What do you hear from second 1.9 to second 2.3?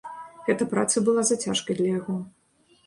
яго.